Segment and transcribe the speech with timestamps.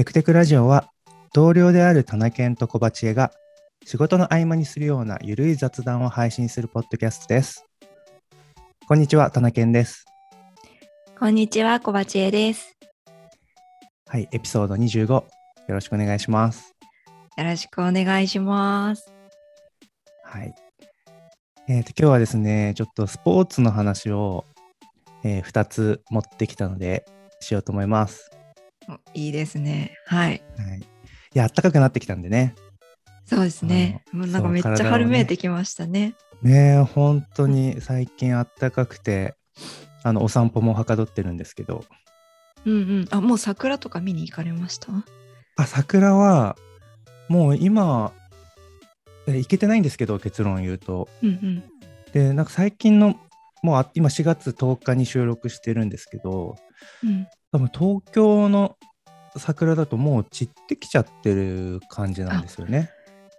[0.00, 0.90] テクテクラジオは
[1.34, 3.32] 同僚である田中健と小鉢江が
[3.84, 7.66] 仕事の合間にするようなゆるい雑談を配信するポッドキャストです。
[8.88, 10.06] こんにちは、田中健です。
[11.18, 12.78] こんにちは、小鉢江です。
[14.08, 15.24] はい、エピソード25、よ
[15.68, 16.74] ろしくお願いします。
[17.36, 19.12] よろしくお願いします。
[20.24, 20.54] はい。
[21.68, 24.46] えーと、今日はですね、ちょっとスポーツの話を、
[25.24, 27.04] え2つ持ってきたので、
[27.40, 28.30] しようと思います。
[28.88, 29.94] おいいですね。
[30.06, 30.42] はい。
[30.56, 30.78] はい。
[30.78, 30.82] い
[31.34, 32.54] や、暖かくなってきたんでね。
[33.26, 34.02] そうですね。
[34.12, 36.14] もうなんかめっちゃ春めいてきましたね。
[36.42, 39.34] ねえ、本当に最近暖かくて、
[40.02, 41.84] あの、お散歩もはかどってるんですけど、
[42.64, 43.08] うんうん。
[43.10, 44.88] あ、もう桜とか見に行かれました？
[45.56, 46.56] あ、桜は、
[47.28, 48.12] もう今、
[49.26, 51.08] え行けてないんですけど、結論言うと。
[51.22, 51.64] うんうん。
[52.12, 53.14] で、なんか最近の、
[53.62, 56.56] もうあ今4月10日に収録してるんですけど、
[57.04, 58.76] うん、多分東京の
[59.36, 62.90] 桜だともう散ってきちゃってる感じなんですよね。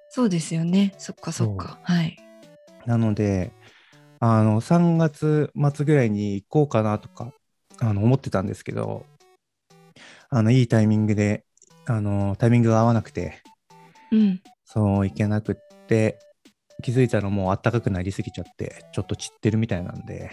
[0.09, 0.93] そうですよね。
[0.97, 1.79] そっかそっか。
[1.83, 2.17] はい。
[2.85, 3.53] なので、
[4.19, 7.31] あの、3月末ぐらいに行こうかなとか、
[7.79, 9.05] あの、思ってたんですけど、
[10.29, 11.45] あの、いいタイミングで、
[11.85, 13.41] あの、タイミングが合わなくて、
[14.11, 14.41] うん。
[14.65, 15.55] そう、行けなくっ
[15.87, 16.19] て、
[16.83, 20.31] 気づいたらもう暖かくなりすぎちゃって、ちょっと散ってるみたいなんで、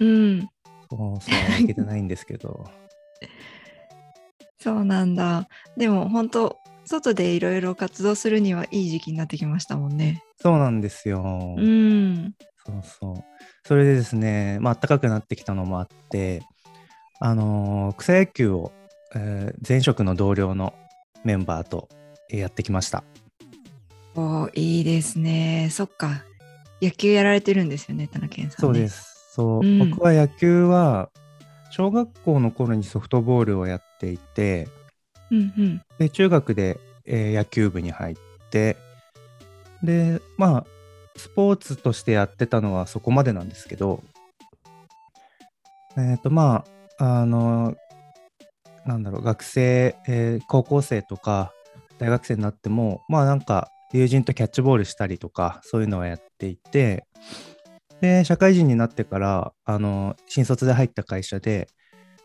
[0.00, 0.48] うん。
[0.90, 2.64] そうそう、行けてないんですけど、
[4.58, 5.48] そうなんだ。
[5.76, 10.22] でも本当外でいろいろ活動するにはいい時期になってきましたもんね。
[10.40, 11.54] そうなんですよ。
[11.56, 12.34] うん。
[12.64, 13.24] そうそう。
[13.64, 16.42] それでですね、まあ、暖かくなってきたのもあって、
[17.18, 18.72] あのー草野球を、
[19.14, 20.74] えー前職の同僚の
[21.24, 21.88] メンバーと
[22.30, 23.04] えーやってきました。
[24.14, 25.68] おいいですね。
[25.70, 26.24] そっか。
[26.80, 28.56] 野球やられてるんですよね、田中健さん、ね。
[28.60, 28.88] そうで。
[28.88, 29.32] す。
[29.32, 31.10] そう、うん僕は野球は、
[31.70, 34.68] 小学校の頃にソフトボールをやっていて、
[35.30, 35.82] うんうん。
[35.98, 38.16] で、中学で、えー野球部に入っ
[38.50, 38.76] て、
[39.82, 40.66] で、まあ、
[41.16, 44.02] スポーツとしてやってたのはそこまでなんですけど、
[45.96, 46.64] えっ、と、ま
[46.98, 47.74] あ、あの、
[48.84, 51.52] なんだろう、学生、えー高校生とか
[51.98, 57.06] 大学生になっても、まあなんか友人とキャッチボールしたりとか、そういうのはやっていて、
[58.00, 61.68] で、社会人になってから、あの、新卒で入った会社で、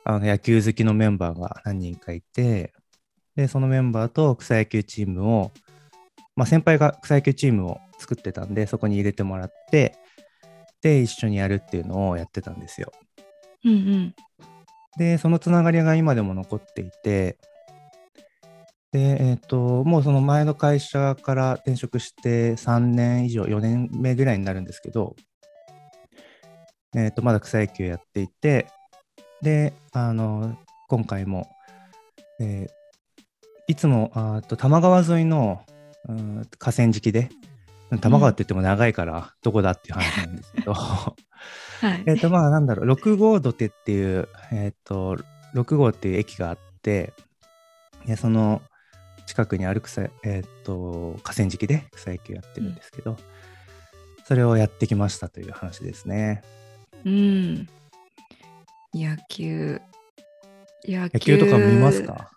[0.04, 2.74] あの野球好きのメンバーが何人かいて、
[3.36, 5.52] で、そのメンバーと草野球チームを、
[6.36, 9.96] まあ先輩が草野球チームを作ってたんで、そこに入れてもらって、
[10.82, 12.92] で、一緒にやるっていうのをやってたんですよ。
[13.64, 14.16] うんうん。
[14.98, 17.38] で、そのつながりが今でも残っていて、
[18.92, 25.16] で、えっ、と、もうその前の会社から転職して3年以上、4年目ぐらいになるんですけど、
[26.96, 28.68] えっ、と、まだ草野球やっていて、
[29.42, 30.58] で、あの、
[30.88, 31.48] 今回も、
[32.40, 32.82] えー
[33.68, 35.64] いつも、あーと多摩川沿いの、
[36.10, 37.30] うん河川敷で、
[37.90, 41.16] 多摩川って言っても長いから、どこだっていう話なんですけど、 は
[41.96, 42.04] い。
[42.06, 45.18] えっと、まあ、なんだろう、6号土手っていう、えっと、
[45.56, 47.14] 6号っていう駅があって、
[48.06, 48.62] でその
[49.26, 53.16] 近くにある草、えっと、河川敷で草野球やってるんですけど、
[54.26, 56.44] それをやってきましたという話ですね。
[57.06, 57.68] うん。
[58.94, 59.82] 野球。
[60.88, 62.32] 野野球とか見ますか？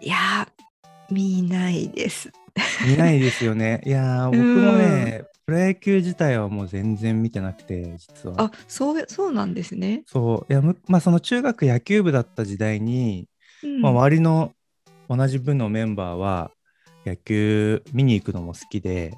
[0.00, 2.30] いやー、見ないです。
[2.86, 3.80] 見ないですよね。
[3.86, 8.34] いやー、僕もね、プロ野球自体はもう全然見てなくて、実は。
[8.38, 10.02] あ、そう、そうなんですね。
[10.06, 13.28] そう、いや、むまあ、その中学野球部だった時代に、
[13.62, 14.52] うんまあ、周りの
[15.08, 16.50] 同じ部のメンバーは
[17.04, 19.12] 野球見に行くのも好きで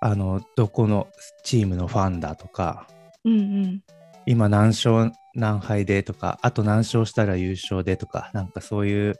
[0.00, 1.08] あのどこの
[1.44, 2.86] チームのファンだとか
[3.24, 3.82] うん
[4.26, 9.14] 今何勝何敗でとかあと何勝したら優勝でとかなんかそういう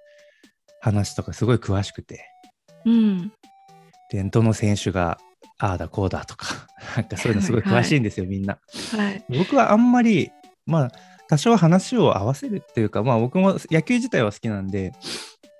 [0.80, 2.26] 話とかすごい詳しくて
[2.84, 2.94] うん。
[2.94, 3.32] うん。
[4.10, 5.18] でどの選手が
[5.58, 6.46] ああだこうだとか
[6.96, 8.58] なんかそういうのすごい詳しいんですよ、みんな。
[8.96, 9.24] はい。
[9.28, 10.30] 僕はあんまり
[10.66, 10.92] まあ
[11.28, 14.92] 多少話を合わせるっていうかまあ僕も野球自体は好きなんで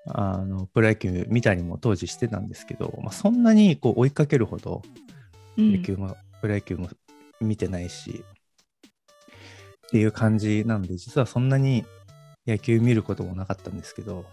[0.06, 4.82] あのプロ野球見たりも当時してたんですけど、まあ、そんなにこう追いかけるほど
[5.56, 6.90] うん野球も、プロ野球も
[7.40, 8.24] 見てないし
[9.86, 11.84] っていう感じなんで実はそんなに
[12.46, 14.24] 野球見ることもなかったんですけど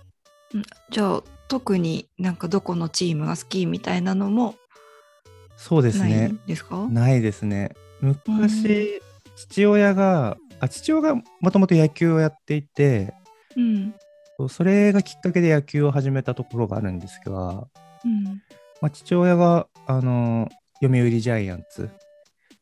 [0.89, 4.55] じゃあ、特になんかどこのチームが好きみたいなのも
[5.55, 6.87] そうですないねんですか？
[6.89, 7.71] ないですね。
[8.01, 8.99] 昔、
[9.35, 13.13] 父親があ父親がもともと野球をやっていて
[13.55, 13.93] うん。
[14.49, 17.67] それがきっかけで野球を始めたところがあるんですが、
[18.03, 18.23] うん。
[18.81, 20.49] まあ、父親があの
[20.81, 21.89] 読売ジャイアンツ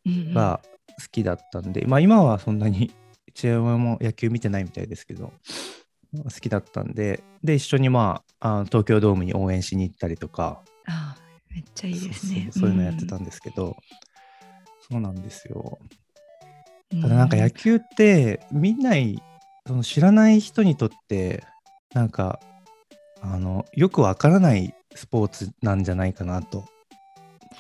[0.06, 0.34] うん。
[0.34, 0.62] が
[1.00, 2.92] 好きだったんで、まあ今はそんなに
[3.34, 5.32] 父親も野球見てないみたいですけど、
[6.16, 12.50] 好きだったんで、で、一緒にまあ、あ東京ドームに応援しに行ったりとか、あーめっちゃいいですね。
[12.52, 13.78] そういうのやってたんですけど、
[14.90, 15.80] そうなんですよ。
[15.82, 19.22] うんただなんか野球って見ない
[19.68, 21.44] その知らない人にとって
[21.94, 22.40] なんか
[23.22, 26.66] あのよくわからないスポーツなんじゃないかなと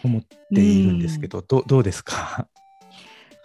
[0.03, 0.21] 思っ
[0.51, 2.47] ているんですけど、どどうですか？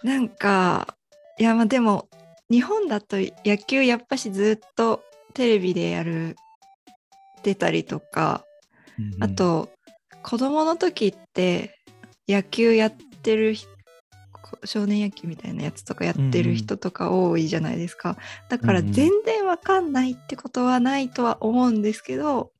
[0.05, 0.95] なんか
[1.39, 2.07] いやまあでも
[2.51, 5.03] 日本だと野球やっぱしずっと
[5.33, 6.35] テレビでやる
[7.41, 8.45] 出たりとか、
[9.19, 9.69] あと
[10.21, 11.79] 子供の時って
[12.27, 12.91] 野球やっ
[13.23, 13.55] てる
[14.63, 18.15] 少年野球みたいなやつとかやってる人とか多いじゃないですか、
[18.47, 18.93] だからうんうん。
[18.93, 22.51] 全然わかんないってことはないとは思うんですけど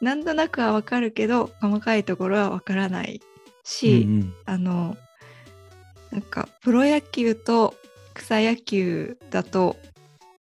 [0.00, 3.20] なんとなくはわかるけど細かいところはわからない
[3.64, 4.34] し、うんうん。
[4.46, 4.96] あの
[6.14, 7.74] なんかプロ野球と
[8.14, 9.76] 草野球だと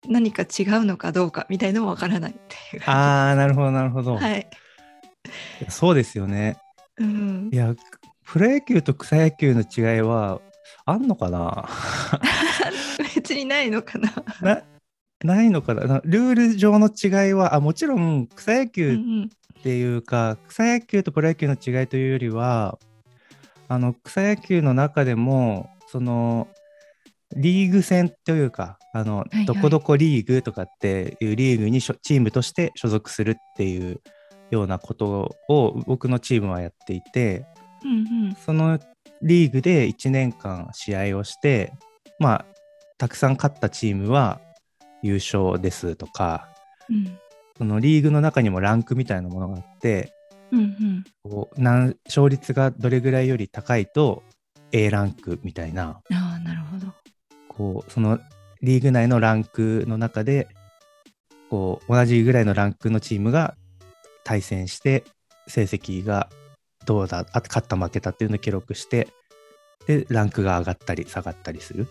[0.06, 2.83] 何か違うのかどうかみたいのもわからないっていう。
[2.85, 4.50] ああなるほどなるほど、はい。
[5.69, 6.57] そうですよね
[6.97, 7.56] うんい。
[7.56, 7.73] や
[8.25, 10.41] プロ野球と草野球の違いは
[10.85, 11.69] あんのかな？
[13.15, 14.12] 別にないのかな。
[14.41, 14.63] な
[15.24, 15.85] ないのかな？
[15.85, 19.29] なルール上の違いはあもちろん草野う球ん
[19.59, 22.77] っていうか草野球とプロ野球の違いというよりは
[23.71, 26.50] あの草野球の中でもその
[27.38, 29.45] リーグ戦というかあの、いはい。
[29.45, 34.01] どこどこリーグとかっていうリーグにしょチームとして所属するっていう
[34.50, 37.45] ようなことを僕のチームはやっていて
[37.85, 38.35] うんうん。
[38.35, 38.77] その
[39.21, 41.71] リーグで1年間試合をして
[42.19, 42.45] まあ
[42.97, 44.41] たくさん勝ったチームは
[45.01, 46.50] 優勝ですとか
[46.89, 47.17] うん。
[47.57, 50.13] そのリーグの中にもランクみたいなものがあって
[50.51, 54.24] うんうん勝率がどれぐらいより高いと
[54.71, 56.94] A ランクみたいなああなるほど。
[57.48, 58.19] こうその
[58.62, 60.48] リーグ内のランクの中で
[61.50, 63.56] こう同じぐらいのランクのチームが
[64.24, 65.03] 対戦して
[65.48, 66.30] 成績が
[66.86, 69.07] どうだあ勝った負けたっていうのを記録して
[69.88, 71.88] でランクが上がったり下がったりする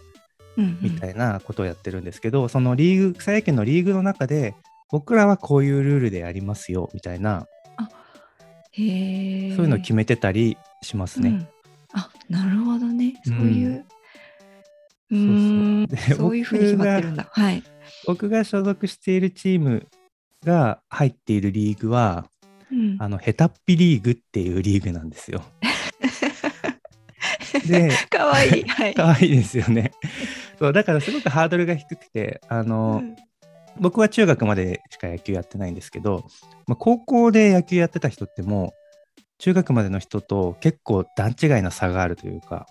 [0.56, 4.54] うんうんみたいなことをやってるんですけど、そのリーグ草野球のリーグの中で
[4.90, 7.46] 僕らはこういうルールでやりますよみたいな。
[8.74, 11.30] そういうのを決めてたりしますね。
[11.30, 11.48] うん
[11.92, 13.14] あなるほどね。
[13.24, 13.84] そういう。
[15.10, 15.16] うそ
[15.96, 17.26] うそうそういうふうに決まってるんだ。
[17.30, 17.62] はい。
[18.06, 19.88] 僕が所属しているチーム
[20.44, 22.26] が入っているリーグは
[22.70, 25.42] うんあのヘタッピリーグっていうリーグなんですよ。
[27.66, 28.62] でかわいい。
[28.62, 28.94] はい。
[28.94, 29.90] 可愛いですよね。
[30.58, 33.16] そうだからすごくハードルが低くてあの、うん
[33.78, 36.24] 僕は中学までしか野球やってないんですけど、
[36.66, 38.74] まあ、高校で野球やってた人っても
[39.18, 42.66] う中学までの人と結構段違いな差があるというか、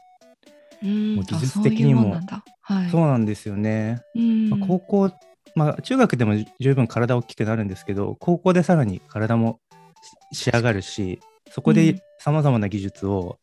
[0.83, 1.15] うん。
[1.15, 2.19] もう技あ術的にも
[2.91, 4.01] そうなんですよね。
[4.15, 4.49] うん。
[4.49, 5.11] まあ、高校、
[5.55, 9.59] まあ、中学でも十分体大きくなるんですけど高校でさらに体も
[10.31, 11.19] し仕上がるし
[11.49, 11.75] そこうん。
[11.75, 13.39] でさまざまな技術を、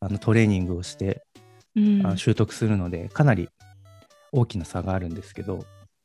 [0.00, 1.22] あのトレーニングをして、
[1.76, 2.06] うん。
[2.06, 3.48] あの習得するのでかなり
[4.32, 5.64] 大きな差があるんですけど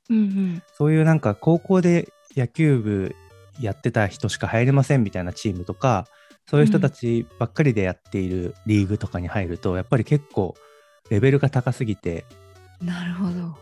[0.10, 3.16] うんうんそういうなんか高校で野球部
[3.60, 6.08] やってた人しか入れませんみたいなチームとか
[6.50, 10.56] そういう人たちばっかりでやっているリーグとかに入るとやっぱり結構
[11.10, 12.26] レベルが高すぎて
[12.82, 13.56] なるほど。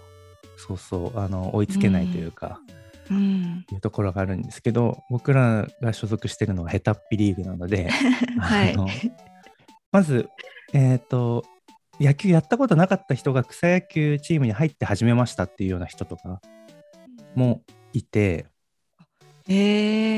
[0.57, 2.59] そうそうあの追いつけないというか、
[3.09, 3.65] うん。
[3.71, 7.89] いうところがあるんですけど僕らが所属してるのはヘタッピリーグなので
[8.39, 8.75] はい
[9.91, 10.29] まず
[10.73, 11.43] えっ、と
[12.01, 16.41] 野球やったことなかった人が草野球チームに入って始めましたっていうような人とか
[17.35, 17.61] も
[17.93, 18.47] いて
[19.47, 19.53] え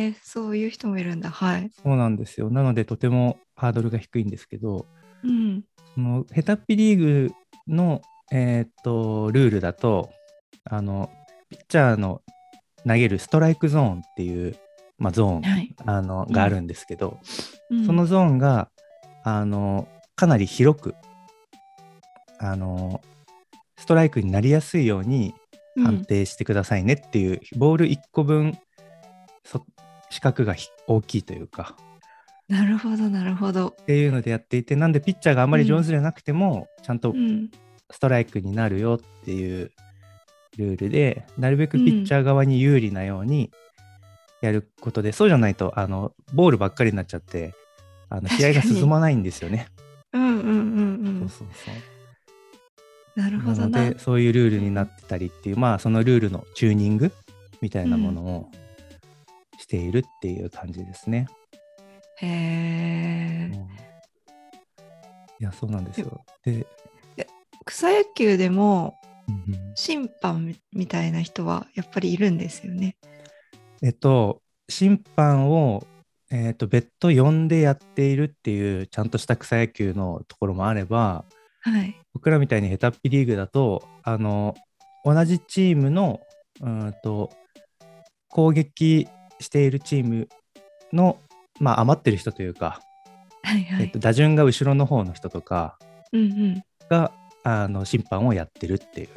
[0.10, 1.30] ー、そういう人もいるんだ。
[1.30, 1.72] はい。
[1.82, 4.86] そうなんですよなのでとてもハードルが低いんですけど
[5.24, 5.63] うん。
[5.94, 7.32] そのヘタッピリーグ
[7.68, 10.10] の、えー、とルールだと
[10.63, 11.10] あの
[11.50, 12.22] ピッチャーの
[12.88, 14.56] 投げるストライクゾーンっていう、
[14.98, 15.75] まあ、ゾーンはい。
[15.86, 17.20] あのうんがあるんですけど、
[17.70, 18.70] うんそのゾーンが
[19.24, 20.96] あのかなり広く
[22.44, 23.02] あの
[23.78, 25.34] ストライクになりやすいように
[25.84, 28.58] 判定してくださいねっていう、ボール1個分
[29.44, 29.66] そ
[30.10, 31.94] 四角がひ大きいというかうん
[32.50, 33.70] なるほど、なるほど。
[33.70, 37.50] っていうのでやっていてなんでピッチャーがあんまり上手じゃなくても、ちゃんとうん。
[37.90, 39.72] ストライクになるよっていう
[40.58, 43.52] ルールでなるべくピッチャー側に有利なように
[44.42, 47.54] やることで、そうじゃないとあのボールばっかりになっちゃって
[48.10, 49.68] あの試合が進まないんですよね。
[50.12, 51.30] うんうんうんう。
[51.30, 51.93] そうんそうそう
[53.15, 57.12] なるほどでそういうルールになってたりっていうまあそのルールのチューニング
[57.62, 58.51] みたいなものを
[59.60, 61.27] しているっていう感じですね。
[62.17, 63.51] へえ。
[63.53, 63.84] うん
[65.39, 66.24] いやそうなんですよ。
[66.46, 66.65] で
[67.65, 68.96] 草野球でも
[69.27, 72.96] うんうん審判みたいな人はやっぱりいるんですよね。
[73.82, 75.86] えっと、審判を、
[76.32, 81.25] えっと、別途呼んでやっているっていうちゃんとした草野球のところもあれば
[81.63, 81.96] はい。
[82.13, 84.55] 僕らみたいにヘタッピリーグだとあの
[85.03, 86.22] 同じチームの
[86.62, 87.32] うーんと
[88.29, 89.08] 攻撃
[89.39, 90.29] しているチーム
[90.91, 91.17] の、
[91.60, 92.82] まあ、余ってる人というか、
[93.43, 93.84] はいはい。
[93.84, 95.77] えっと、打順が後ろの方の人とか
[96.12, 96.63] うんうん。
[96.89, 97.12] が
[97.43, 99.10] あの審判をやってるっていう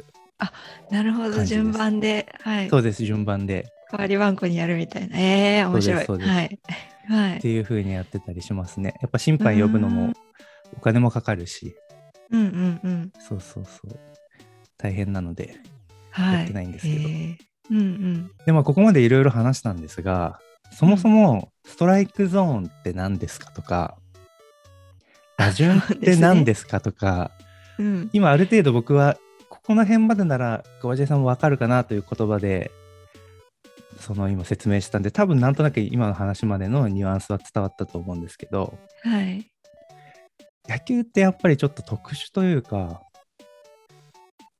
[0.91, 2.69] なるほど、順番で、はい。
[2.69, 5.17] そうです順番で代わり番号にやるみたいな。
[5.19, 6.05] ええ面白い。
[6.05, 6.59] はい。
[7.09, 7.37] はい。
[7.37, 10.13] っていう風にやってたりしますねやっぱ審判呼ぶのもうん
[10.75, 11.75] お金もかかるし
[12.31, 13.11] うんうんうん。
[13.19, 13.99] そうそうそう
[14.77, 15.57] 大変なので
[16.11, 16.37] はい。
[16.39, 17.37] やってないんですけどえー
[17.69, 18.31] うんうん。
[18.45, 20.39] でまあここまでいろいろ話したんですが
[20.71, 23.97] そもそもストライクゾーンって何ですかとか、
[25.37, 27.31] 打順って何ですかとか、
[27.77, 28.09] うん。
[28.13, 29.17] 今ある程度僕は
[29.49, 32.71] ここの辺までなら小林さんもわかるかなという言葉で
[33.99, 39.45] その今説明したんで多分なんとなく今の話までのニュアンスは伝わったと思うんですけどはい。
[40.67, 43.01] 野球ってやっぱりちょっと特殊というか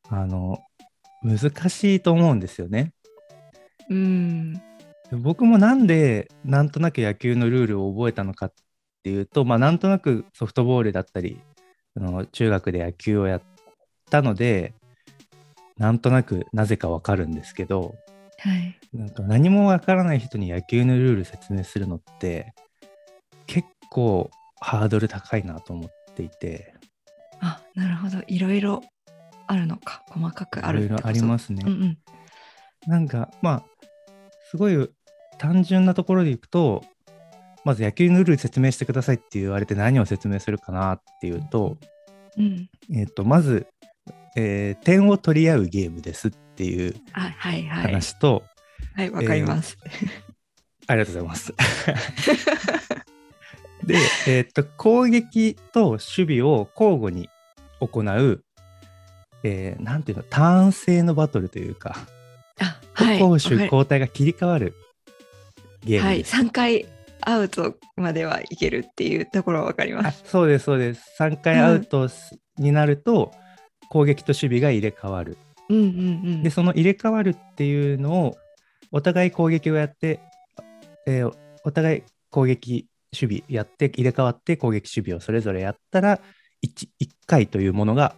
[0.10, 0.60] あの
[1.24, 2.94] 難しいと思うんですよね。
[3.90, 4.54] うん。
[4.54, 4.60] で
[5.14, 8.54] 僕もなんでなんとなく野球のルールを覚えたのかっ
[9.04, 11.40] ていうと、まあ、なんとなくソフトボールだったり
[11.96, 13.42] あの中学で野球をやっ
[14.10, 14.74] たので
[15.78, 17.96] なんとなくなぜかわかるんですけど
[18.40, 18.78] はい。
[18.94, 22.54] なんか何もわからない人に野球のルール説明するのって
[23.46, 26.74] 結構ハードル高いなと思っていて
[27.40, 28.24] あ、なるほど。
[28.28, 28.82] いろいろ
[29.46, 30.04] あるのか。
[30.10, 31.64] 細かくあるいろいろありますね。
[31.66, 31.98] うんうん。
[32.88, 33.64] なんかまあ
[34.50, 34.90] すごい
[35.38, 36.84] 単純なところでいくと
[37.64, 41.78] まず野球のルール説明してくださいって言われて何を説明するかなっていうと、
[42.38, 42.70] うん。
[42.94, 43.68] えっとまず、
[44.36, 47.84] えー点を取り合うゲームですっていうあ、はいはい。
[47.84, 48.44] 話と、
[48.96, 49.78] はい、わかります。
[50.88, 51.54] ありがとうございます。
[53.88, 57.29] で、えっと攻撃と守備を交互に
[57.79, 58.44] 行う、
[59.44, 61.96] えーなんていうのターン制のバトルというか、
[62.60, 63.20] あ、はい。
[63.20, 64.75] 攻守交代が切り替わる
[65.86, 66.17] ゲーはい。
[66.17, 66.36] ムです。
[66.36, 66.86] 3回
[67.22, 70.24] アウトまではいけるっていうところはわかりまあす。
[70.25, 73.32] そうですそうです3回アウトすになると
[73.89, 75.38] 攻撃と守備が入れ替わる
[75.70, 75.89] うんうんう
[76.38, 76.44] ん。
[76.44, 78.38] でその入れ替わるっていうのを
[78.91, 80.20] お互い攻撃をやって、
[81.06, 81.32] えー
[81.63, 86.20] お互い攻撃守備やって入れ替わって攻撃守備をそれぞれやったら
[86.66, 88.16] 1, 1回というものが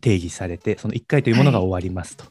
[0.00, 2.24] 定義されてその1回というものが終わりますと、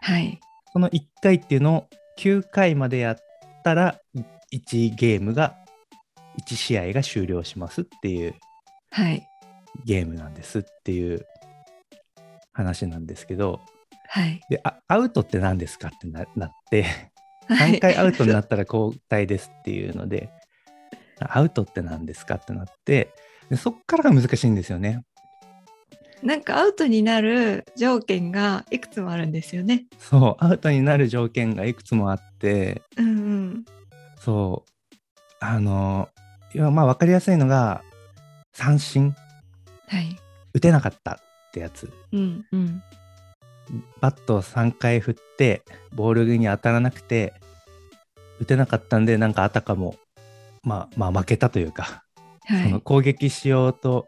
[0.00, 0.40] はい。
[0.72, 1.86] その1回っていうのを
[2.18, 3.16] 9回までやっ
[3.62, 4.00] たら
[4.52, 5.56] 1ゲームが
[6.48, 8.34] 1試合が終了しますっていう
[8.90, 9.26] はい。
[9.84, 11.26] ゲームなんですっていう
[12.52, 13.60] 話なんですけど
[14.08, 14.40] はい。
[14.48, 16.84] であアウトって何ですかってななって
[17.48, 20.30] はい3回アウトになったら交代ですっていうので
[21.20, 23.12] アウトって何ですかってなって
[23.50, 25.04] でそっからが難しいんですよね。
[26.22, 29.84] なんかアウトになる条件がいくつもあるんですよね。
[29.98, 33.64] そうアウトになる条件がいくつもあってうんうん。
[34.18, 34.94] そう
[35.40, 36.08] あの
[36.54, 37.82] いやまあ分かりやすいのが
[38.54, 39.14] 三振
[39.88, 40.16] はい。
[40.54, 41.16] 打てなかったっ
[41.52, 42.82] てやつうんうん。
[44.00, 47.34] バットを3回振ってボールに当たらなくて
[48.40, 49.96] 打てなかったんでなんかあたかも
[50.64, 52.04] まあまあ負けたというか、
[52.46, 52.64] はい。
[52.64, 54.06] その攻撃しようと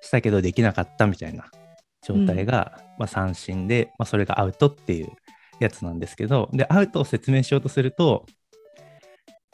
[0.00, 1.50] したけどできなかったみたいな
[2.02, 5.12] 状態が、まあ、三振で、まあ、それがアウトっていう
[5.60, 8.26] やつなんですけどでアウトを説明しようとすると、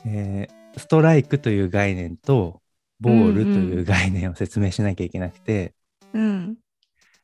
[0.05, 2.61] えーストライクという概念と
[3.00, 5.75] ボールという概念を説明しなきゃいけなくて、
[6.12, 6.57] うん。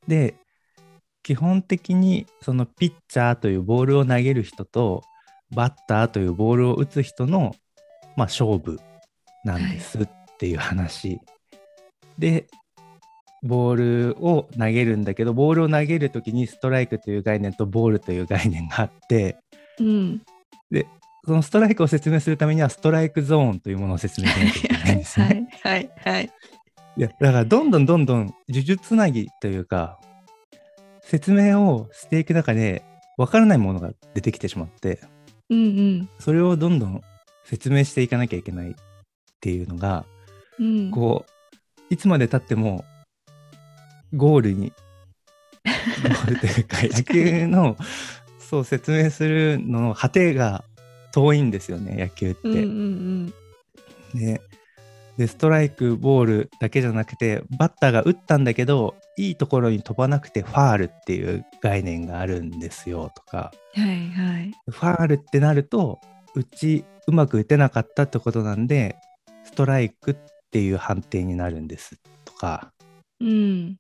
[0.09, 0.35] で
[1.23, 5.03] 基本的にそのピッチャーというボールを投げる人と
[5.55, 7.55] バッターというボールを打つ人の、
[8.17, 8.81] まあ、勝負
[9.45, 10.09] なんですっ
[10.39, 11.21] ていう話、
[12.19, 12.47] で
[13.43, 19.37] ボールを投げるんだけどボールを投げる時にストライクという概念とボールという概念があって
[19.79, 20.23] うん。
[20.71, 20.87] で
[21.25, 25.49] そのストライクを説明するためにはストライクゾーンというものを説明しなきゃいけないんですよはね。
[25.53, 26.31] い はいはい。
[26.97, 29.99] いやだからどんどんどんどん呪術つなぎというか
[31.01, 32.85] 説明をしていく中で
[33.17, 35.01] 分からないものが出てきてしまって
[35.51, 36.09] うんうん。
[36.21, 37.01] それをどんどん
[37.45, 38.77] 説明していかなきゃいけない
[39.43, 40.05] っていうのが
[40.59, 42.85] うん、こういつまでたっても
[44.15, 44.73] ゴールに
[46.03, 47.77] ゴールというか野球の
[48.39, 50.65] そう説明するのの果てが
[51.13, 52.49] 遠いんですよね野球って。
[52.49, 53.35] うんうん
[54.15, 54.41] で
[55.19, 63.53] でストライクボールだけじゃなくてバッターが打ったんだけどいいところに飛ばなくてファールっていう概念があるんですよとか。
[63.75, 64.53] はいはい。
[64.71, 66.01] ファールってなると
[66.35, 68.97] うちうまく打てなかったってことなんで
[69.53, 70.17] ストライクっ
[70.51, 72.73] ていう判定になるんですとか
[73.21, 73.77] うん。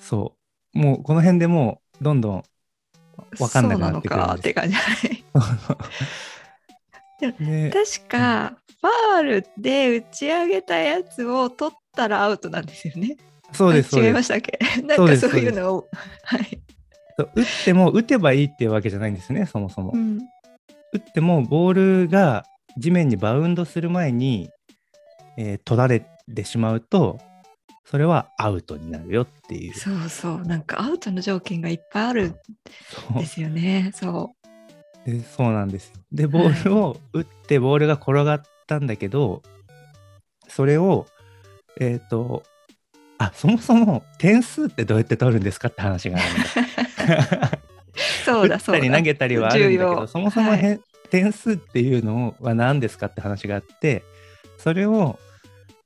[0.00, 0.34] そ
[0.74, 2.42] うもうこの辺でもうどんどん
[3.38, 4.74] 分かんなくなってくるそうなのかんですって感じ。
[4.74, 4.82] は
[7.22, 13.16] いで確か、ファールで打ち上げたやつを取ったらアウトなんですよね。
[13.52, 14.58] そうですそうですあ違いましたっけ？
[14.82, 15.88] なんかそういうのを。
[16.24, 16.60] はい。
[17.34, 19.96] 打っても打てばいいっていうわけじゃないんですねそもそもう。
[19.96, 20.18] ん。
[20.92, 22.44] 打ってもボールが
[22.76, 24.50] 地面にバウンドする前に、
[25.38, 27.18] えー取られてしまうと
[27.84, 30.42] それはアウトになるよっていうそうそう。
[30.42, 32.34] なんかアウトの条件がいっぱいあるん
[33.16, 33.92] ですよね。
[33.94, 34.32] そ
[35.04, 39.42] でそうなんですよでボールを打ってボールが転がったんだけど、
[40.48, 41.06] それを
[41.78, 42.42] えっ、と
[43.18, 47.58] あそもそも点数ってどうやって取るんですかって話があるんだう。
[48.24, 48.78] そうだ打そうだ。
[48.80, 54.02] ったり投げたりはあるんだけどそもそもはいへ、点数っていうのは何ですかって話があって
[54.58, 55.20] それを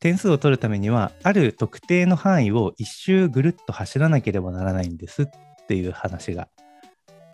[0.01, 5.27] 点数を取るためにはある特定の範囲を一周ぐるっと走らなければならないんですっ
[5.69, 6.49] ていう話が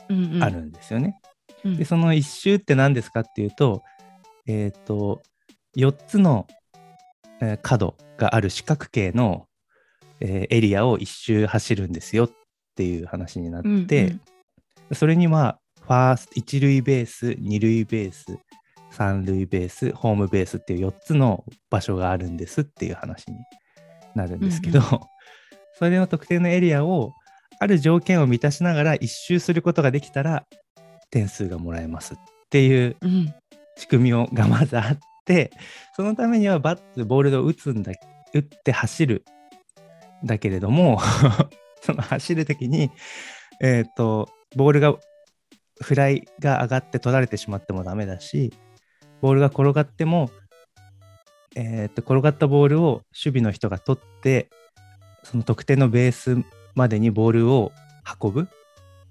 [0.09, 0.43] うんうん。
[0.43, 1.19] あるんですよね。
[1.65, 1.77] うん。
[1.77, 3.83] でその一周って何ですかっていうと
[4.47, 5.23] えっ、と
[5.77, 6.47] 4つの、
[7.41, 9.47] えー角がある四角形の、
[10.21, 12.31] えーエリアを一周走るんですよっ
[12.75, 14.21] ていう話になって、うん
[14.91, 14.97] うん。
[14.97, 18.39] それにはファースト一塁ベース二塁ベース
[18.97, 23.37] 三塁ベースホームベースっていう4つの場所があるんですっていう話に
[24.15, 24.85] なるんですけど、うん
[25.79, 27.13] それの特定のエリアを
[27.61, 30.47] ある条件を満たしながら一周することができたら
[31.11, 32.17] 点数がもらえますっ
[32.49, 33.35] ていううん。
[33.77, 35.51] 仕組みをがまずあって
[35.95, 37.93] そのためにはバットボールを打つんだ
[38.33, 39.25] 打って走る
[40.25, 40.99] だけれども
[41.83, 42.91] その走る時に
[43.61, 44.95] えっ、とボールが
[45.83, 48.53] フライが上がって取られてしまってもダメだし
[49.27, 50.31] ボールが転がっても
[51.57, 54.49] えー、と転がったボールを守備の人が取って
[55.25, 56.37] その特定のベース
[56.77, 57.73] までにボールを
[58.23, 58.49] 運ぶ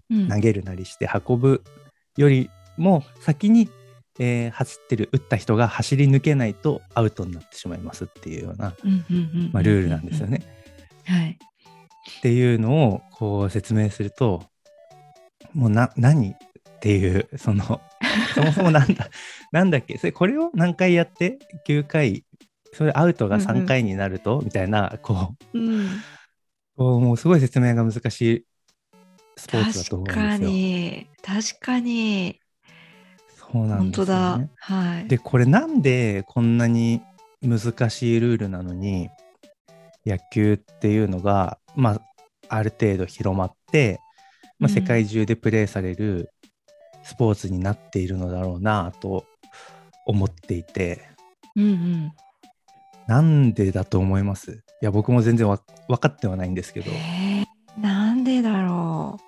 [0.10, 1.64] うん投げるなりして運ぶ
[2.16, 3.68] よりも先に、
[4.20, 10.44] えー走ってる打った人が走り抜けないとアウトになってしまいますっていうような、ルールなんですよね。
[11.04, 11.32] はい。
[12.20, 14.44] っていうのをこう説明すると
[15.54, 16.36] もうな何っ
[16.80, 17.82] ていうその
[18.36, 19.10] そもそもなんだ
[19.56, 19.98] なんだっけ？
[19.98, 22.26] それこれを何回やって？9回
[22.74, 25.88] それアウトが3回になると、みたいなこううん。
[26.76, 28.46] こうもうすごい説明が難しい
[29.38, 30.50] スポーツだと思うん確かですよ。
[30.50, 31.08] に。
[31.24, 32.40] 確かに。
[33.34, 34.50] そうなんですよ、だね。。
[34.58, 35.08] はい。
[35.08, 37.02] でこれなんでこんなに
[37.42, 39.10] 難しいルールなのに
[40.06, 42.02] 野球っていうのが、まあ、
[42.50, 44.02] ある程度広まって、
[44.60, 46.30] まあ、うん世界中でプレーされる
[47.04, 49.26] スポーツになっているのだろうなと
[50.06, 51.10] 思っていて
[51.56, 52.12] うんうん。
[53.08, 54.64] なんでだと思います？
[54.82, 59.20] いや僕も全然わ分かってはないんですけどえー、なんでだろ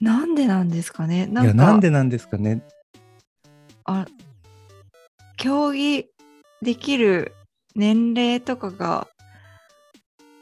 [0.00, 0.04] う。
[0.04, 1.26] なんでなんですかね？
[1.26, 2.62] ないんかやなんでなんですかね？
[3.84, 4.06] あ
[5.36, 6.06] 競技
[6.62, 7.34] できる
[7.74, 9.06] 年齢とかが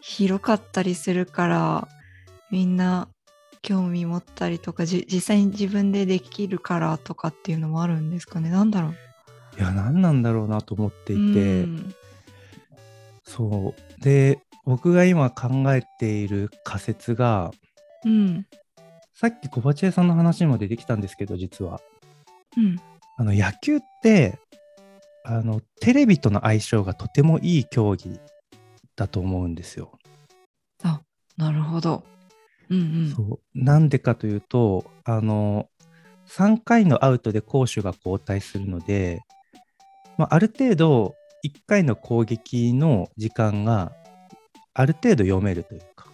[0.00, 1.88] 広かったりするから
[2.50, 3.08] みんな
[3.64, 8.50] 興味持ったりとかじ実際に自分でできるからとかっていうのもあるんですかね。
[8.50, 8.94] なんだろう。
[9.58, 11.20] いや何なんだろうなと思っていて。
[11.22, 11.94] うん。
[13.24, 14.02] そう。
[14.02, 17.52] で僕が今考えている仮説が
[18.04, 18.46] うん。
[19.14, 21.80] さっき小鉢屋さんの話にも出てきたんですけど実は。
[22.56, 22.76] うん。
[23.16, 24.38] あの野球って
[25.24, 28.20] あのテレビとの相性がとてもいい競技
[28.94, 29.98] だと思うんですよ。
[31.36, 32.04] なるほど
[32.70, 33.12] うんうん。
[33.14, 33.40] そう。
[33.54, 35.68] なんでかというとあの
[36.28, 39.22] 3回のアウトで攻守が交代するので、
[40.16, 43.92] まあ、ある程度1回の攻撃の時間が
[44.72, 46.06] ある程度読めるというか。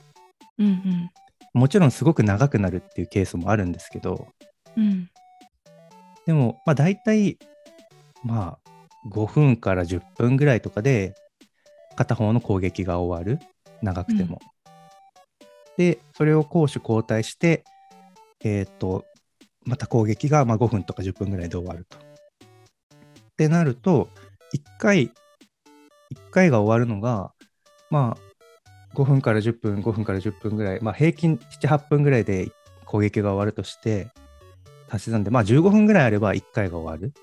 [0.59, 1.11] うんうん。
[1.53, 4.29] もちろんすごく長くなるっていうケースもあるんですけど。
[4.77, 5.09] うん。
[6.27, 7.39] でもまあ大体
[8.23, 8.71] まあ
[9.09, 11.15] 5分から10分ぐらいとかで
[11.97, 13.41] 片方の攻撃が終わる。
[13.83, 14.41] 長くても。
[15.81, 17.65] でそれを攻守交代して
[18.45, 19.07] えっ、と
[19.65, 21.97] また攻撃がまあ5分とか10分ぐらいで終わると。
[21.97, 22.01] っ
[23.39, 24.11] てなると
[24.55, 25.11] 1回1
[26.31, 27.33] 回が終わるのが
[27.89, 32.51] まあ5分から10分5分から10分ぐらいまあ平均78分ぐらいで
[32.85, 34.11] 攻撃が終わるとして
[34.91, 37.15] 足し算でまあ15分ぐらいあれば1回が終わる。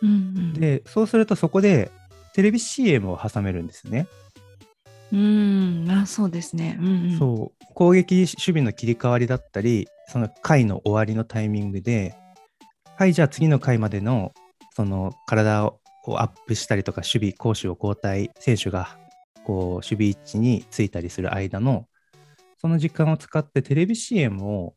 [0.00, 1.90] うんうんでそうするとそこで
[2.32, 4.06] テレビ CM を挟めるんですね。
[5.12, 6.76] うん、あ、そうですね。
[6.80, 7.18] うん、うん。
[7.18, 12.14] そう攻撃守備の切り替わりだったりその回の終わりのタイミングで
[12.96, 14.32] はいじゃあ次の回までの
[14.74, 15.80] その体を
[16.18, 18.98] アップしたりとか守備攻守を交代選手が
[19.44, 21.86] こう守備位置についたりする間の
[22.60, 24.74] その時間を使ってテレビ CM を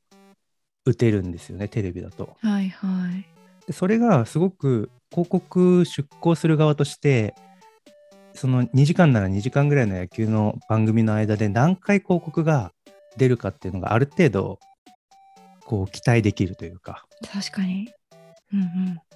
[0.85, 2.37] 打てるんですよねテレビだと。
[2.39, 3.25] はいはい。
[3.67, 7.35] でそれがすごく広告出稿する側として
[8.35, 12.71] その2時間なら2時間ぐらいの野球の番組の間で何回広告が
[13.17, 14.59] 出るかっていうのがある程度
[15.65, 17.89] こう期待できるというか確かに。
[18.51, 18.63] うんう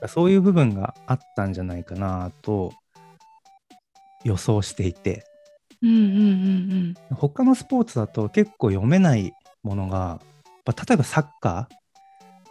[0.06, 0.08] ん。
[0.08, 2.74] そういう部分があったんじゃないかなと
[4.24, 5.24] 予想していて
[5.82, 5.96] うんうん
[7.10, 10.20] うん他のスポーツだと結構読めないものが
[10.66, 11.68] まあ例えばサッカ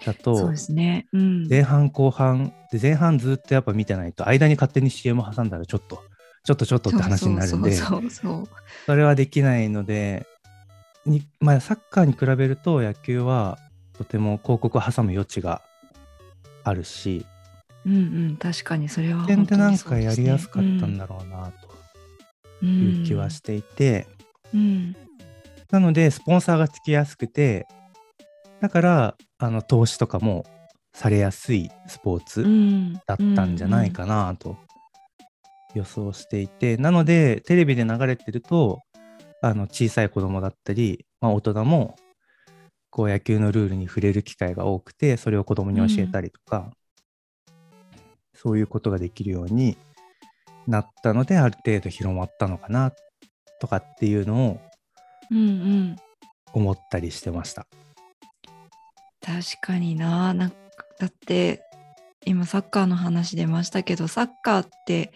[0.00, 1.06] ーだとですね。
[1.12, 1.48] うん。
[1.48, 6.02] 前半後半で前半ずっとやっぱ見てないと間に勝手に CM 挟んだらちょっと
[6.46, 10.26] ちょっとちょっとって話になるんでそれはできないので
[11.04, 13.58] に、まあ、サッカーに比べると野球は
[13.98, 15.62] とても広告を挟む余地が
[16.62, 17.26] あるし
[17.84, 17.98] うんう
[18.32, 18.36] ん。
[18.36, 21.52] 確かにそれは本当に点でなんかやりやすかったんだろうな
[22.60, 24.06] という気はしていて、
[24.52, 24.96] うん。
[25.70, 27.66] なのでスポンサーがつきやすくて
[28.60, 30.44] だからあの投資とかも
[30.92, 32.94] されやすいスポーツ、うん。
[32.94, 34.56] だったんじゃないかなと
[35.76, 38.80] 予想していて、なのでテレビで流れてると
[39.42, 41.96] あの小さい子供だったり、まあ、大人も
[42.90, 46.70] こう野球のルールに触れる機会が多くてそれを子供に教えたりとか、
[48.34, 49.76] そういうことができるように
[50.66, 52.92] なったのである程度広まったのかな
[53.60, 54.60] とかっていうのを
[55.30, 55.96] うんうん。
[56.52, 57.66] 思ったりしてました。
[59.20, 60.32] 確かにな。
[60.32, 60.56] なんか
[60.98, 61.62] だって
[62.24, 65.12] 今サッカーの話出ましたけどサッカーって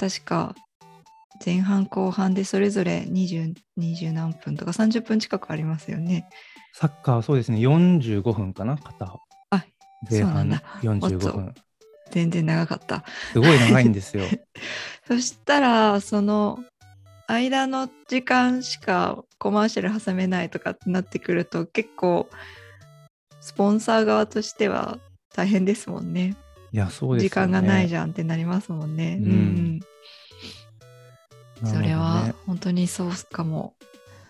[0.00, 0.54] 確か
[1.44, 6.26] 前半後半でそれぞれ 20, 20何分とか30分近くありますよね。
[6.72, 9.18] サッカーはそうですね45分かな片
[9.50, 9.64] あ
[10.10, 11.54] 前半そうなんだ45お分
[12.10, 13.04] 全然長かった。
[13.32, 14.24] すごい長いんですよ。
[15.06, 16.64] そしたらその
[17.26, 22.28] 間の時間しかコマーシャル挟めないとかってなってくると結構
[23.40, 24.98] スポンサー側としては
[25.34, 26.36] 大変ですもんね。
[26.72, 29.18] いやそうですよね時間がないじゃんってなりますもんね。
[29.20, 29.86] うんうんね
[31.64, 33.74] それは本当にそうかも。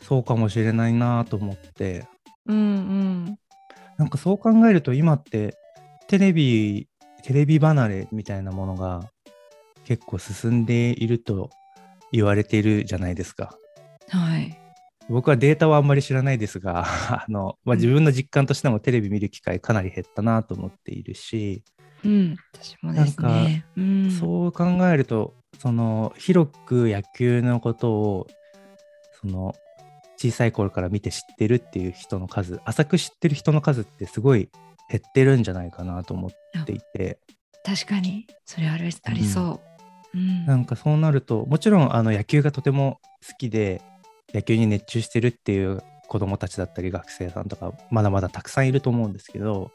[0.00, 2.06] そうかもしれないなと思って
[2.46, 3.38] うんうん。
[3.98, 5.56] なんかそう考えると今って
[6.08, 6.88] テレビ
[7.22, 9.10] テレビ離れみたいなものが
[9.84, 11.50] 結構進んでいると
[12.10, 13.56] 言われているじゃないですか。
[14.08, 14.56] はい。
[15.08, 21.64] 僕はデータはあんまり知らないですが あの、まあ、うん自分の実感としてもテレビ見る機会かなり減ったなと思っているし、
[22.04, 22.36] うん。
[22.54, 23.64] 私もですね。
[23.76, 24.10] うん。
[24.10, 28.26] そう考えるとその広く野球のことを
[29.20, 29.54] その
[30.16, 34.48] 小さい頃から見て知ってるっていう人の数浅く知ってる人の数ってすごい
[34.90, 37.18] 減ってるんじゃないかなと思っていて
[37.64, 39.60] 確かにそれあるありそ
[40.14, 40.18] う。
[40.18, 40.46] うん。
[40.46, 43.82] なんかそうなるともちろんあの野球がとても好きで
[44.34, 49.70] 野球に熱中してるっていう子どもたちだったり学生さんとかまだまだたくさんいると思うんですけど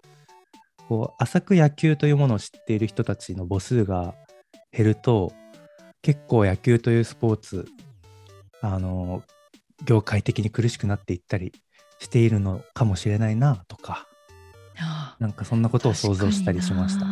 [0.88, 4.16] こう浅く野球というものを知っている人たちの母数が
[4.72, 5.34] 減ると
[6.02, 7.68] 結構野球というスポーツ
[8.62, 9.24] あの
[9.84, 11.54] 業界的に苦しくなっていったり
[12.00, 14.08] しているのかもしれないなとか
[15.20, 17.06] なんかそんなことを想像したりしました。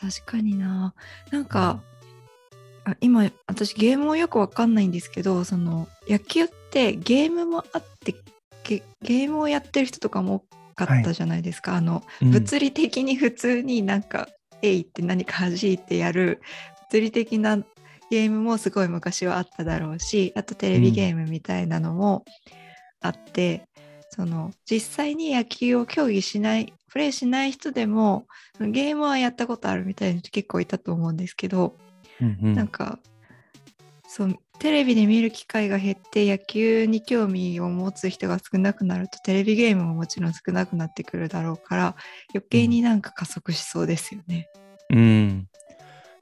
[0.00, 0.94] 確かにな。
[1.30, 1.40] な。
[1.40, 1.82] んか、
[2.84, 8.14] あ今私ゲームもよくわかんないんですけどその野球ってゲームもあって
[8.64, 12.30] ゲゲームをやってる人とかも多かったじゃないですか、あのうん。
[12.30, 14.28] 物理的に普通になんか
[14.62, 16.40] 「えい」って何か弾いてやる
[16.90, 17.58] 物理的な
[18.10, 22.24] ゲームもすごい昔はあっただろうしあとテレビゲームみたいなのも
[23.00, 23.68] あって、
[24.10, 28.26] その実際に野球を競技しないプレイしない人でも
[28.58, 31.76] ゲームはやったことあるみたいな人結構いたと思うんですけど、
[32.20, 32.54] うんうん。
[32.54, 32.98] なんか
[34.08, 41.96] そうテレビで見る機会が減って野球に興味を持つ人が少なくなるとテレビゲームももちろん少なくなってくるだろうから
[42.34, 44.48] 余計になんか加速しそうですよね。
[44.90, 45.48] うん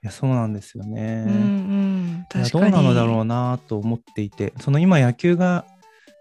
[0.02, 1.24] いやそうなんですよね。
[1.26, 2.62] うんうん確かに。
[2.62, 5.64] どうなのだろうなと思っていてその今野球が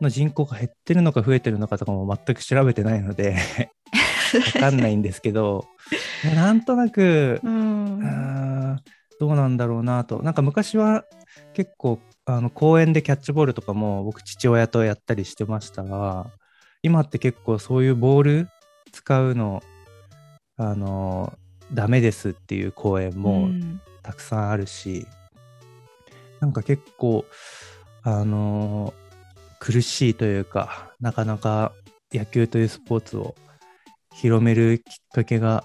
[0.01, 3.36] の人口が減ってるのか増えてるのかとかも全く調べてないので
[4.56, 5.65] わかんないんですけど
[6.36, 8.82] なんとなくう、ん
[9.19, 11.06] どうなんだろうなとなんか昔は
[11.54, 16.28] 結構あの公園でキャッチボールとかも僕父親とやったりしてましたが
[16.82, 18.50] 今って結構そういうボール
[18.91, 19.63] 使うの
[20.58, 21.34] あの
[21.74, 23.82] ダメですっていう公園もうん。
[24.06, 25.08] たくさんあるし、
[26.39, 27.26] なんか結構
[28.04, 28.93] あの
[29.60, 31.71] 苦しいというかなかなか
[32.13, 33.34] 野球というスポーツを
[34.13, 35.63] 広めるきっかけが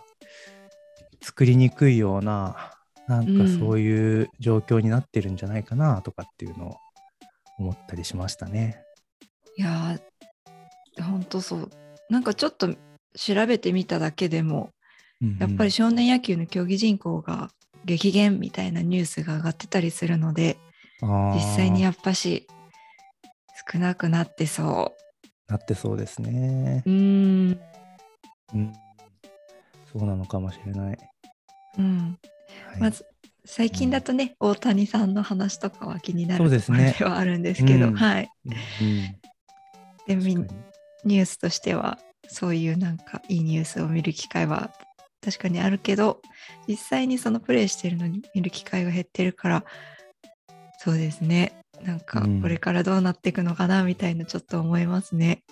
[1.20, 2.72] 作りにくいような
[3.10, 6.76] なんかそういう状況になってるんじゃないかなとかっていうのを
[7.58, 8.84] 思ったりしましたね。
[9.56, 11.70] いやーほんとそう
[12.08, 12.72] なんかちょっと
[13.16, 14.70] 調べてみただけでも、
[15.20, 17.50] うんうんやっぱり少年野球の競技人口が
[17.84, 20.56] 激減みたいなニュースが上がってたりするので
[21.02, 22.46] 実際にやっぱし
[23.70, 24.96] 少なくなってそ
[25.46, 26.82] なってそうですね。
[26.86, 26.90] う。
[26.90, 27.60] ん
[28.54, 28.72] うん、
[29.92, 30.98] そうなのかもしれない。
[31.76, 32.18] うん、
[32.66, 33.06] はいまず
[33.46, 38.30] 最近だとね、大谷さんの話とかは気になるそうですねところではあるんですけど、うんはい。
[38.44, 39.20] うん
[40.06, 40.16] で
[41.04, 44.70] ニュースとしてはそういうなんかいいニュースを見る機会は
[45.22, 46.20] 確かにあるけど
[46.68, 49.64] 実際にそのプレイしてるのに見る機会が減ってるから
[50.78, 55.42] そうですねなんかうんこれからどうなっていくのかなみたいなちょっと思いますね。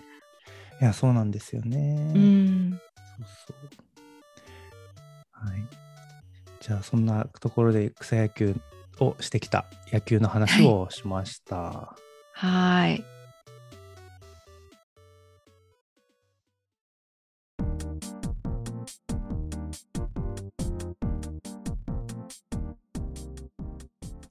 [0.81, 2.13] いや、そうなんですよね。
[2.15, 2.81] うん、
[3.19, 5.49] そうそう。
[5.51, 5.88] はい。
[6.69, 8.55] じゃあ、そんなところで草野球
[9.01, 11.97] をしてきた野球の話をしました。
[12.35, 13.03] はい。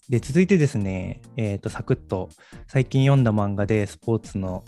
[0.08, 2.30] で、続いてですね、えっ、と、サクッと
[2.68, 4.64] 最近読んだ漫画でスポーツの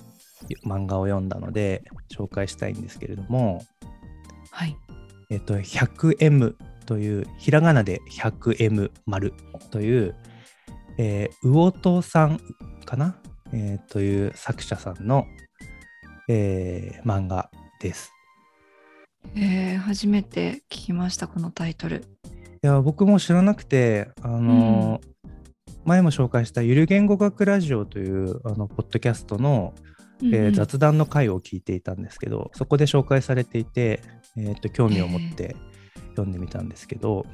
[0.66, 3.64] 漫画を読んだので紹介したいんですけれども、
[4.50, 4.76] はい。
[5.30, 6.56] えっ、と、100M
[6.90, 9.36] という、ひらがなで 100M 丸
[9.70, 10.16] という、
[10.98, 12.42] えー、魚戸さん
[12.84, 13.16] かな、
[13.54, 15.28] えーという作者さんの、
[16.28, 18.12] えー漫画です。
[19.36, 22.06] えー、初めて聞きましたこのタイトル。
[22.64, 25.10] いや僕も知らなくて、あのー
[25.86, 29.76] 前も紹介したゆる言語学ラジオというあのポッドキャストの、
[30.24, 34.02] えーうんうん雑談の回を聞いていたんですけどそこで紹介されていて、
[34.36, 35.56] えーと興味を持って
[36.20, 37.26] 読んでみたんですけど、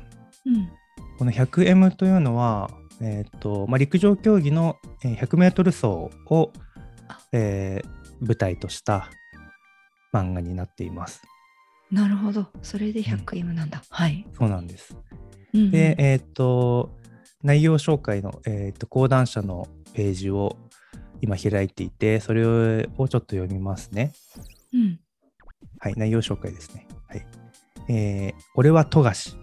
[0.46, 0.70] うん
[1.18, 2.70] この 100M というのは、
[3.02, 5.88] えーとまあ、陸上競技のえー 100m 走
[6.30, 6.52] を、
[7.32, 9.10] えー舞台とした
[10.14, 11.22] 漫画になっています。
[11.92, 12.48] なるほど。
[12.62, 13.84] それで 100M なんだ。
[13.90, 14.26] はい。
[14.38, 14.96] そうなんです。
[15.54, 16.98] うんうんで、えっ、と、
[17.42, 20.58] 内容紹介の、えー、と講談社のページを
[21.22, 24.12] 今開いていて、それをちょっと読みますね。
[24.74, 25.00] うん
[25.80, 26.88] はい、内容紹介ですね。
[27.08, 27.26] はい。
[27.90, 29.36] えー俺は富樫、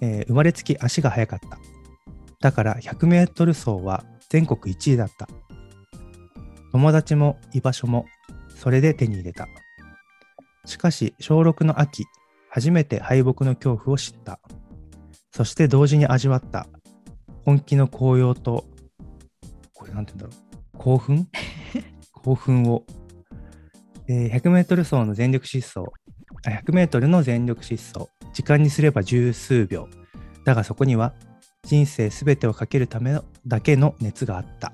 [0.00, 1.58] えー生まれつき足が速かった。
[2.40, 5.28] だから100メートル走は全国1位だった。
[6.72, 8.06] 友達も居場所も
[8.48, 9.48] それで手に入れた。
[10.64, 12.04] しかし小6の秋、
[12.50, 14.40] 初めて敗北の恐怖を知った。
[15.30, 16.66] そして同時に味わった。
[17.44, 18.64] 本気の高揚と、
[19.74, 20.42] これなんて言うんだろ
[20.74, 20.78] う。
[20.78, 21.28] 興奮？
[22.12, 22.84] 興奮を。
[24.08, 25.86] えー100メートル走の全力疾走。
[26.44, 28.10] あ100メートルの全力疾走。
[28.32, 29.88] 時間にすれば十数秒。
[30.44, 31.14] だがそこには
[31.64, 34.72] 人生すべてをかけるためのだけの熱があった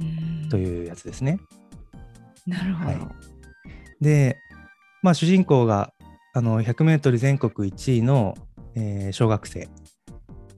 [0.00, 0.04] う
[0.46, 1.38] んというやつですね。
[2.46, 2.90] なるほど。
[2.90, 3.34] はい
[4.00, 4.38] で、
[5.02, 5.92] まあ主人公が
[6.34, 8.34] あの100メートル全国1位の、
[8.74, 9.68] えー小学生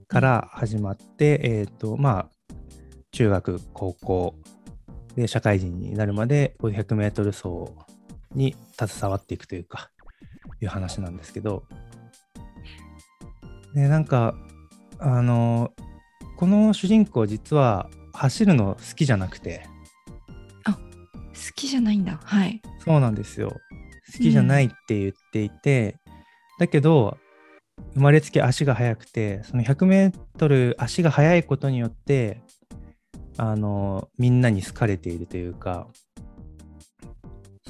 [0.09, 2.29] から始まって、えっ、とまあ
[3.13, 4.35] 中学高校
[5.15, 7.49] で社会人になるまでこういう100メートル走
[8.37, 9.91] に携わっていくというか
[10.61, 11.65] いう話なんですけど
[13.75, 14.35] でなんか
[14.99, 15.73] あの
[16.37, 19.67] この主人公実は走るの好きじゃなくて
[21.37, 22.19] 好きじゃないんだ。
[22.25, 22.63] はい。
[22.85, 23.61] そうなんですよ。
[24.13, 25.97] 好きじゃないって言っていて、
[26.59, 27.19] だけど、
[27.95, 32.41] 生まれつき足が速くて、その100メートル足が速いことによって、
[33.37, 35.89] あの、みんなに好かれているというか、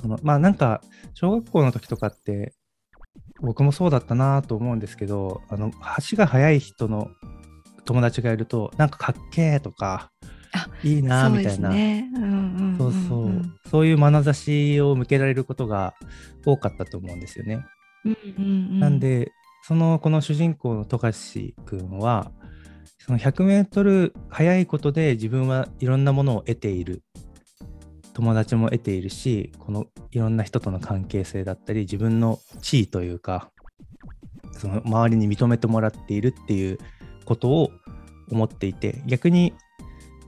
[0.01, 0.83] その、まあなんか、
[1.15, 2.55] 小学校の時とかって、
[3.41, 7.11] 僕もそうだったなと思うんですけど、あの、足が速い人の
[7.85, 10.11] 友達がいると、なんかかっけーとか
[10.53, 11.71] あ、いいなみたいな。
[12.79, 15.95] そうそう、そういう眼差しを向けられることが
[16.45, 17.65] 多かったと思うんですよね。
[18.05, 19.33] うんうんうんなんで、
[19.63, 22.31] そのこの主人公の富樫君は、
[22.99, 27.03] その100メートル速いことで自分はいろんなものを得ている。
[28.17, 33.51] 友達も得ているし、このいろんな人との関係性だったり、自分の地位というか、
[34.53, 36.79] その周りに認めてもらっているっていう
[37.27, 37.71] ことを
[38.31, 39.53] 思っていて、逆に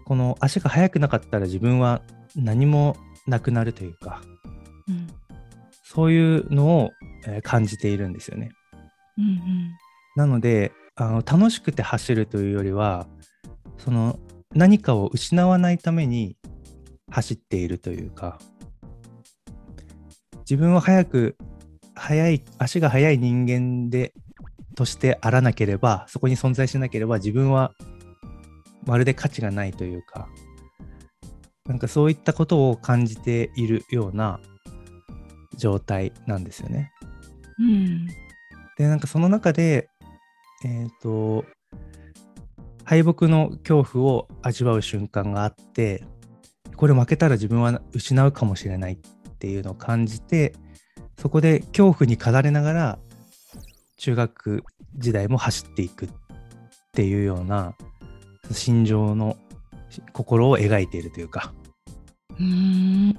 [0.05, 2.03] この足が速くなかったら自分は
[2.37, 2.95] 何も
[3.27, 4.21] なくなるというか、
[4.87, 5.09] うん
[5.83, 6.91] そういうのを
[7.27, 8.51] えー感じているんですよね。
[9.17, 9.77] うんうん
[10.15, 13.07] なのであの楽しくて走るというよりは
[13.79, 14.19] その
[14.55, 16.37] 何かを失わないために
[17.11, 18.39] 走っているというか
[20.41, 21.37] 自分は早く
[21.95, 24.13] 速い足が速い人間で
[24.75, 27.73] としてあらなければそこに存在しなければ自分は
[28.87, 30.29] まるで価値がないというか
[31.67, 34.41] なんかそういったことを感じているような
[35.57, 36.93] 状態なんですよね。
[37.59, 38.07] うん。
[38.79, 39.91] でなんかその中で
[40.65, 41.45] えっ、と
[42.85, 46.05] 敗北の恐怖を味わう瞬間があって
[46.79, 48.99] これ負けたら自分は失うかもしれないっ
[49.39, 50.55] ていうのを感じて
[51.21, 52.99] そこで恐怖に駆られながら
[53.97, 54.63] 中学
[54.97, 56.09] 時代も走っていくっ
[56.93, 57.75] ていうような
[58.53, 59.37] 心情の
[60.13, 61.53] 心を描いているというか
[62.39, 63.19] うーん。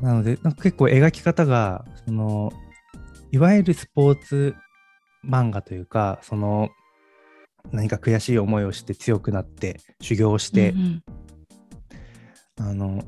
[0.00, 2.52] なのでなんか結構描き方がその
[3.32, 4.54] いわゆるスポーツ
[5.28, 6.68] 漫画というかその
[7.72, 11.02] 何か悔しい思いをして強くなって修行して、うんうん
[12.58, 13.02] あの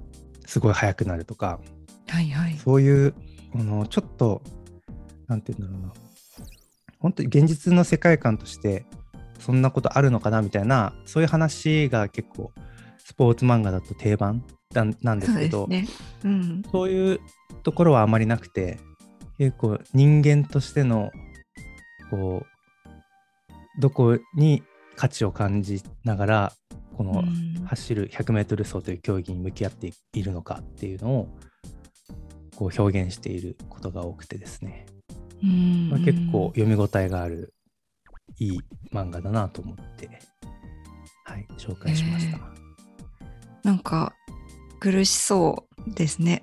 [0.47, 1.61] すごい速くなるとか
[2.09, 2.57] はいはい。
[2.57, 3.15] そういう
[3.55, 4.43] あのちょっと
[5.27, 5.93] なんて言うんだろうな
[7.01, 8.85] 本当に現実の世界観として
[9.39, 12.53] そんなことあるのかなみたいなそういう話が結構
[12.99, 15.99] スポーツ漫画だと定番だなんですそうけどですね。
[16.25, 16.63] うん。
[16.71, 17.21] そういう
[17.63, 18.79] ところはあまりなくて
[19.39, 21.11] 結構人間としての
[22.11, 24.63] こうどこに
[24.97, 26.53] 価値を感じながら
[26.99, 31.29] このうん走る 100m 走という競技に向き合っているのかっていうのを
[32.57, 34.87] こう表現していることが多くてですね、
[35.43, 37.55] うんまあ、結構読み応えがある
[38.39, 38.61] いい
[38.93, 40.09] 漫画だなと思って、
[41.25, 42.39] はい、紹介しました。
[42.39, 42.41] へ
[43.63, 44.15] なんか
[44.81, 46.43] 苦しそうですね。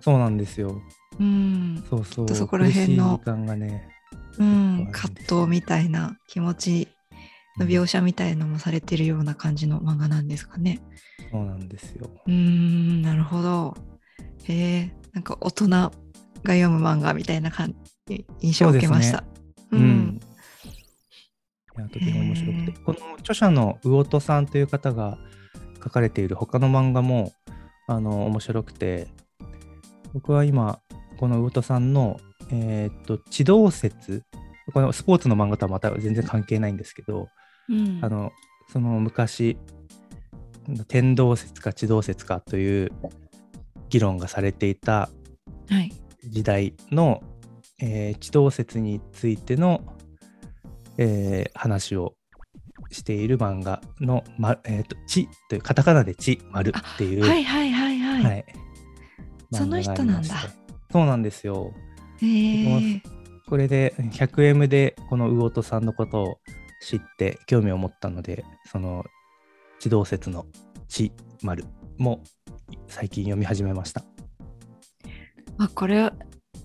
[0.00, 0.82] そうなんですよ。
[1.18, 1.84] うん。
[1.88, 2.26] そうそう。
[2.26, 3.88] とそこら辺の時間がね、
[4.38, 6.88] うん、葛藤みたいな気持ち
[7.58, 10.80] の描写みたいのもされてるような感じの漫画なんですかね。
[11.30, 12.10] そうなんですよ。
[12.26, 13.76] うーん、なるほど。
[14.44, 15.90] へえ、なんか大人が
[16.42, 17.74] 読む漫画みたいな感
[18.06, 19.24] じ印象を受けました。
[19.72, 20.20] ううんん。
[21.78, 25.18] いやとても面白くへてこの著者の魚戸さんという方が
[25.82, 27.32] 書かれている他の漫画も
[27.86, 29.08] あの面白くて
[30.14, 30.80] 僕は今
[31.18, 32.18] この魚戸さんの
[32.50, 34.22] えーっと地動説
[34.72, 37.28] このスポーツの漫画とはまた全然関係ないんですけど、
[37.68, 38.32] うんあの
[38.68, 39.56] その昔
[40.88, 42.92] 天動説か地動説かという
[43.88, 45.08] 議論がされていた
[45.68, 45.92] はい。
[46.24, 47.22] 時代の、
[47.80, 49.80] えー地動説についての、
[50.98, 52.14] えー話を
[52.90, 58.24] している漫画の「まえー、と地」というカタカナで「地」「丸」っていう、はいはいはいはい。
[58.24, 58.44] はい
[59.52, 60.28] その人なんだ
[60.90, 61.72] そうなんですよ。
[62.20, 62.26] へ
[62.96, 63.02] え。
[63.48, 66.38] これで 100M でこの魚戸さんのことを
[66.80, 69.04] 知って興味を持ったのでその
[69.78, 70.46] 地動説の
[70.88, 71.12] 「地」
[71.42, 71.64] 「丸」
[71.98, 72.22] も
[72.88, 74.04] 最近読み始めました。
[75.58, 76.12] あ、これ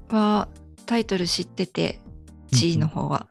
[0.09, 0.49] は
[0.85, 1.99] タイトル知ってて、
[2.51, 3.27] 地位の方は。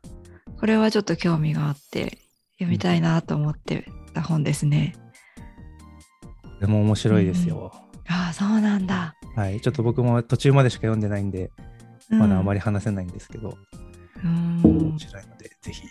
[0.59, 2.19] これはちょっと興味があって
[2.59, 4.95] 読みたいなと思ってた本ですね。
[6.61, 7.73] でも面白いですよ。
[8.09, 9.15] ああ、そうなんだ。
[9.37, 11.51] はい、ちょっと僕も途中までしか読んでないんで、
[12.11, 12.59] まだあまり。
[12.59, 13.57] り話せないんですけど、
[14.25, 15.83] うん面白いので、ぜひ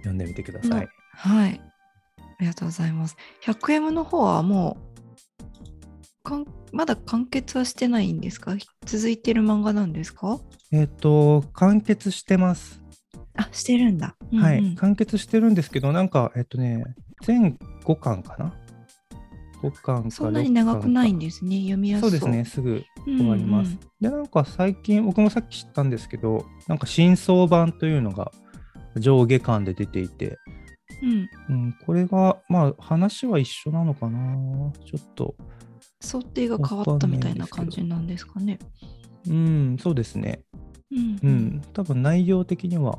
[0.00, 0.88] 読んでみてください。
[1.14, 1.60] はい。
[2.18, 3.16] ありがとうございます。
[3.44, 4.76] 100M の方はも
[6.22, 8.54] うかんまだ完結はしてないんですか？
[8.86, 10.40] 続いてる漫画なんですか？
[10.72, 12.80] えっ、と、完結してます。
[13.36, 14.16] あ、してるんだ。
[14.34, 16.84] はい、うんうん完結してるんですけど、なんか、えっ、とね、
[17.22, 18.54] 全5巻かな
[19.62, 21.58] ?5 巻かそんなに長くないんですね。
[21.60, 23.72] 読みやすそうですね、すぐ終わります。
[23.72, 28.30] うんで、なんか最近、僕もさっき知ったんですけど、なんか新装版というのが
[28.96, 30.38] 上下巻で出ていて、
[31.02, 31.28] うん。
[31.48, 34.18] うん、これが、まあ、話は一緒なのかな
[34.84, 35.34] ちょっと、
[36.00, 38.58] 想定が変わったみたいな感じなんですかね。
[39.28, 40.44] うん、そうですね。
[40.90, 41.28] うんう。
[41.28, 42.98] ん、多分内容的には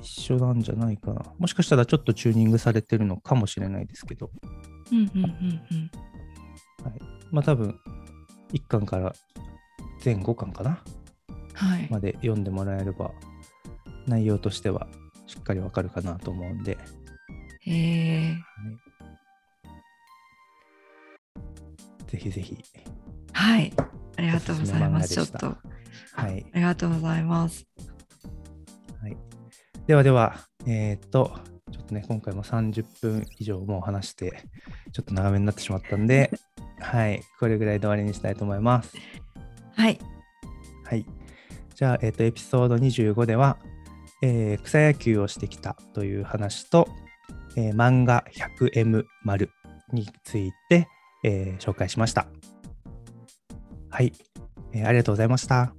[0.00, 1.22] 一緒なんじゃないかな。
[1.38, 4.30] もしかしたらちょっとチューニングされてるのかもしれないですけど、
[4.92, 5.90] うんうんうんうん。
[7.30, 7.78] まあ多分
[8.52, 9.12] 1巻から
[10.00, 10.82] 全5巻かな
[11.54, 11.88] はい。
[11.90, 13.10] まで読んでもらえれば
[14.08, 14.88] 内容としては
[15.26, 16.78] しっかりわかるかなと思うんで、
[17.60, 18.36] へえ。
[22.06, 22.56] ぜひぜひ。
[23.32, 23.72] はい。
[24.16, 25.14] ありがとうございます。
[25.14, 25.56] ちょっと、
[26.14, 26.46] はい。
[26.52, 27.66] ありがとうございます。
[29.00, 29.16] はい、
[29.86, 30.36] ではでは、
[30.66, 31.38] えーっと、
[31.70, 34.42] ちょっとね、今回も30分以上もう話して、
[34.92, 36.32] ちょっと長めになってしまったんで、
[36.80, 38.96] はい、これぐらいで終わりにしたいと思います。
[39.76, 39.98] はい。
[40.84, 41.04] はい。
[41.74, 43.58] じゃあ、えっ、と、エピソード25では、
[44.22, 46.88] えー草野球をしてきたという話と、
[47.56, 48.24] えー漫画
[48.58, 49.50] 100M 丸
[49.92, 50.88] について、
[51.24, 52.26] えー紹介しました。
[53.90, 54.12] はい、
[54.72, 55.74] えーありがとうございました。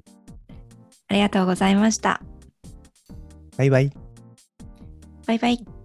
[1.07, 2.21] ありがとうございました。
[3.57, 3.91] バイバイ。
[5.25, 5.78] バイバイ。